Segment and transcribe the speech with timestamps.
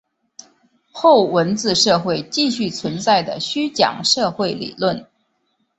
[0.91, 5.05] 后文字社会继续存在的虚讲社会理论。